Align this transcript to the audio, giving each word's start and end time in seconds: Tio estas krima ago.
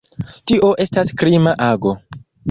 Tio 0.51 0.69
estas 0.85 1.11
krima 1.23 1.53
ago. 1.67 1.93